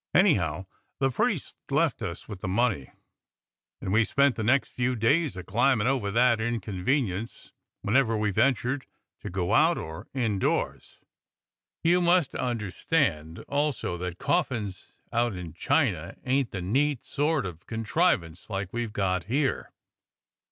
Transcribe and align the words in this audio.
Anyhow, 0.15 0.65
the 0.97 1.11
priest 1.11 1.57
left 1.69 2.01
us 2.01 2.27
with 2.27 2.41
the 2.41 2.47
money, 2.47 2.89
and 3.79 3.93
we 3.93 4.03
spent 4.03 4.35
the 4.35 4.43
next 4.43 4.69
few 4.69 4.95
days 4.95 5.35
a 5.37 5.43
climbin' 5.43 5.85
over 5.85 6.09
that 6.09 6.41
inconvenience 6.41 7.51
when 7.83 7.95
ever 7.95 8.17
we 8.17 8.31
ventured 8.31 8.87
to 9.19 9.29
go 9.29 9.53
out 9.53 9.77
or 9.77 10.07
in 10.11 10.39
doors. 10.39 11.01
You 11.83 12.01
must 12.01 12.33
understand 12.33 13.45
also 13.47 13.95
that 13.99 14.17
coffins 14.17 14.93
out 15.13 15.35
in 15.35 15.53
China 15.53 16.15
ain't 16.25 16.49
the 16.49 16.63
neat 16.63 17.03
sort 17.05 17.45
of 17.45 17.67
contrivance 17.67 18.49
like 18.49 18.73
we've 18.73 18.93
got 18.93 19.25
here. 19.25 19.71